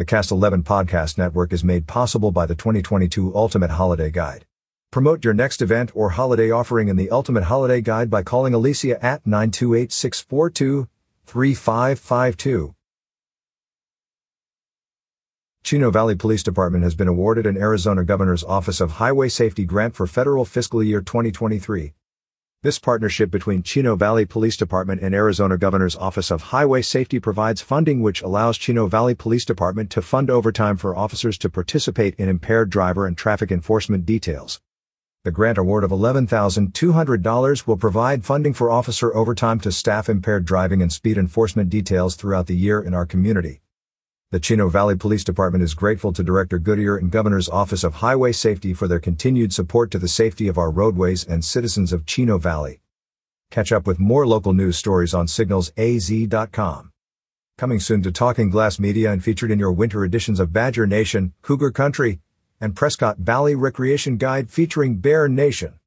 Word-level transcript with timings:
The 0.00 0.06
Cast 0.06 0.30
11 0.30 0.62
Podcast 0.62 1.18
Network 1.18 1.52
is 1.52 1.62
made 1.62 1.86
possible 1.86 2.32
by 2.32 2.46
the 2.46 2.54
2022 2.54 3.36
Ultimate 3.36 3.72
Holiday 3.72 4.10
Guide. 4.10 4.46
Promote 4.90 5.26
your 5.26 5.34
next 5.34 5.60
event 5.60 5.90
or 5.94 6.08
holiday 6.08 6.50
offering 6.50 6.88
in 6.88 6.96
the 6.96 7.10
Ultimate 7.10 7.44
Holiday 7.44 7.82
Guide 7.82 8.08
by 8.08 8.22
calling 8.22 8.54
Alicia 8.54 8.96
at 9.04 9.26
928 9.26 9.92
642 9.92 10.88
3552. 11.26 12.74
Chino 15.62 15.90
Valley 15.90 16.14
Police 16.14 16.42
Department 16.42 16.82
has 16.82 16.94
been 16.94 17.06
awarded 17.06 17.44
an 17.44 17.58
Arizona 17.58 18.02
Governor's 18.02 18.42
Office 18.44 18.80
of 18.80 18.92
Highway 18.92 19.28
Safety 19.28 19.66
grant 19.66 19.94
for 19.94 20.06
federal 20.06 20.46
fiscal 20.46 20.82
year 20.82 21.02
2023. 21.02 21.92
This 22.62 22.78
partnership 22.78 23.30
between 23.30 23.62
Chino 23.62 23.96
Valley 23.96 24.26
Police 24.26 24.58
Department 24.58 25.00
and 25.00 25.14
Arizona 25.14 25.56
Governor's 25.56 25.96
Office 25.96 26.30
of 26.30 26.42
Highway 26.42 26.82
Safety 26.82 27.18
provides 27.18 27.62
funding 27.62 28.02
which 28.02 28.20
allows 28.20 28.58
Chino 28.58 28.86
Valley 28.86 29.14
Police 29.14 29.46
Department 29.46 29.88
to 29.92 30.02
fund 30.02 30.28
overtime 30.28 30.76
for 30.76 30.94
officers 30.94 31.38
to 31.38 31.48
participate 31.48 32.14
in 32.16 32.28
impaired 32.28 32.68
driver 32.68 33.06
and 33.06 33.16
traffic 33.16 33.50
enforcement 33.50 34.04
details. 34.04 34.60
The 35.24 35.30
grant 35.30 35.56
award 35.56 35.84
of 35.84 35.90
$11,200 35.90 37.66
will 37.66 37.78
provide 37.78 38.26
funding 38.26 38.52
for 38.52 38.70
officer 38.70 39.16
overtime 39.16 39.58
to 39.60 39.72
staff 39.72 40.10
impaired 40.10 40.44
driving 40.44 40.82
and 40.82 40.92
speed 40.92 41.16
enforcement 41.16 41.70
details 41.70 42.14
throughout 42.14 42.46
the 42.46 42.56
year 42.56 42.78
in 42.78 42.92
our 42.92 43.06
community. 43.06 43.62
The 44.32 44.38
Chino 44.38 44.68
Valley 44.68 44.94
Police 44.94 45.24
Department 45.24 45.64
is 45.64 45.74
grateful 45.74 46.12
to 46.12 46.22
Director 46.22 46.60
Goodyear 46.60 46.96
and 46.96 47.10
Governor's 47.10 47.48
Office 47.48 47.82
of 47.82 47.94
Highway 47.94 48.30
Safety 48.30 48.72
for 48.72 48.86
their 48.86 49.00
continued 49.00 49.52
support 49.52 49.90
to 49.90 49.98
the 49.98 50.06
safety 50.06 50.46
of 50.46 50.56
our 50.56 50.70
roadways 50.70 51.24
and 51.24 51.44
citizens 51.44 51.92
of 51.92 52.06
Chino 52.06 52.38
Valley. 52.38 52.80
Catch 53.50 53.72
up 53.72 53.88
with 53.88 53.98
more 53.98 54.24
local 54.28 54.52
news 54.52 54.76
stories 54.76 55.14
on 55.14 55.26
signalsaz.com. 55.26 56.92
Coming 57.58 57.80
soon 57.80 58.04
to 58.04 58.12
Talking 58.12 58.50
Glass 58.50 58.78
Media 58.78 59.10
and 59.10 59.24
featured 59.24 59.50
in 59.50 59.58
your 59.58 59.72
winter 59.72 60.04
editions 60.04 60.38
of 60.38 60.52
Badger 60.52 60.86
Nation, 60.86 61.32
Cougar 61.42 61.72
Country, 61.72 62.20
and 62.60 62.76
Prescott 62.76 63.18
Valley 63.18 63.56
Recreation 63.56 64.16
Guide 64.16 64.48
featuring 64.48 64.98
Bear 64.98 65.26
Nation. 65.26 65.79